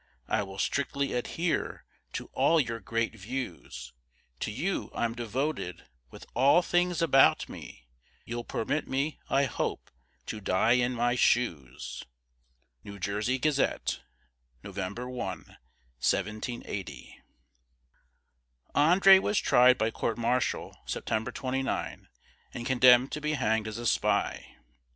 [0.27, 3.93] I will strictly adhere to all your great views;
[4.39, 7.85] To you I'm devoted, with all things about me
[8.25, 9.91] You'll permit me, I hope,
[10.25, 12.03] to die in my shoes."
[12.83, 13.99] New Jersey Gazette,
[14.63, 15.27] November 1,
[15.99, 17.21] 1780.
[18.73, 22.07] André was tried by court martial September 29,
[22.55, 24.55] and condemned to be hanged as a spy.